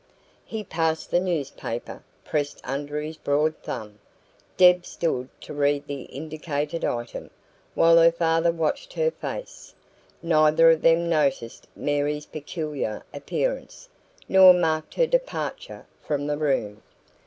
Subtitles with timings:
[0.45, 3.99] He passed the newspaper, pressed under his broad thumb.
[4.57, 7.29] Deb stood to read the indicated item,
[7.75, 9.75] while her father watched her face.
[10.23, 13.89] Neither of them noticed Mary's peculiar appearance,
[14.27, 16.81] nor marked her departure from the room.